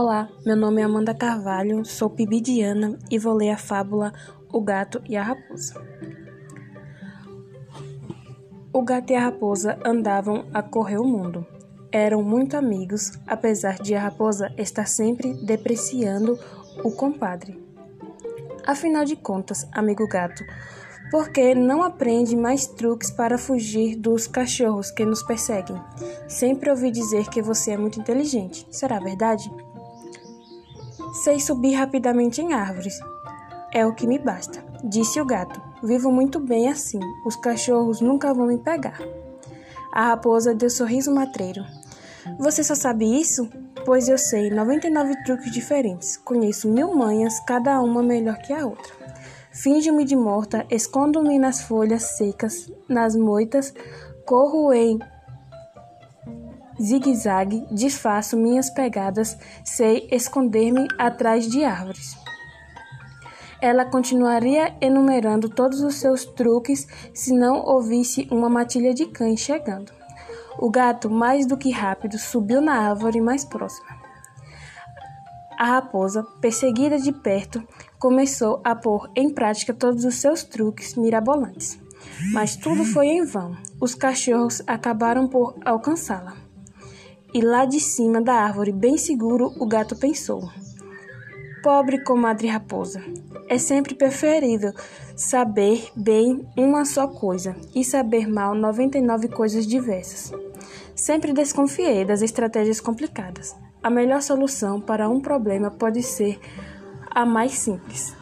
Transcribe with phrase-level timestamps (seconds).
[0.00, 4.12] Olá, meu nome é Amanda Carvalho, sou pibidiana e vou ler a fábula
[4.52, 5.74] O Gato e a Raposa.
[8.72, 11.44] O gato e a raposa andavam a correr o mundo.
[11.90, 16.38] Eram muito amigos, apesar de a raposa estar sempre depreciando
[16.84, 17.60] o compadre.
[18.64, 20.44] Afinal de contas, amigo gato,
[21.10, 25.82] porque não aprende mais truques para fugir dos cachorros que nos perseguem.
[26.28, 28.64] Sempre ouvi dizer que você é muito inteligente.
[28.70, 29.50] Será verdade?
[31.12, 32.98] Sei subir rapidamente em árvores.
[33.72, 35.60] É o que me basta, disse o gato.
[35.82, 37.00] Vivo muito bem assim.
[37.24, 39.00] Os cachorros nunca vão me pegar.
[39.92, 41.64] A raposa deu sorriso matreiro.
[42.38, 43.48] Você só sabe isso?
[43.84, 46.16] Pois eu sei 99 truques diferentes.
[46.16, 48.92] Conheço mil manhas, cada uma melhor que a outra.
[49.50, 53.72] Finjo-me de morta, escondo-me nas folhas secas, nas moitas,
[54.24, 54.98] corro em
[56.80, 62.16] zigue-zague, disfarço minhas pegadas, sei esconder-me atrás de árvores.
[63.60, 69.92] Ela continuaria enumerando todos os seus truques se não ouvisse uma matilha de cães chegando.
[70.58, 73.98] O gato, mais do que rápido, subiu na árvore mais próxima.
[75.58, 77.60] A raposa, perseguida de perto,
[77.98, 81.80] começou a pôr em prática todos os seus truques mirabolantes.
[82.32, 83.56] Mas tudo foi em vão.
[83.80, 86.47] Os cachorros acabaram por alcançá-la.
[87.38, 90.50] E lá de cima da árvore, bem seguro, o gato pensou:
[91.62, 93.00] Pobre comadre raposa,
[93.48, 94.72] é sempre preferível
[95.14, 100.32] saber bem uma só coisa e saber mal 99 coisas diversas.
[100.96, 103.54] Sempre desconfiei das estratégias complicadas.
[103.80, 106.40] A melhor solução para um problema pode ser
[107.08, 108.17] a mais simples.